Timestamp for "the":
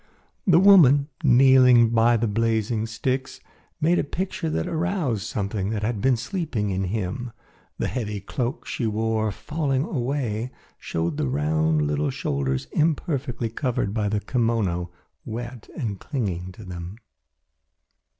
0.47-0.57, 2.17-2.25, 7.77-7.85, 11.17-11.27, 14.09-14.21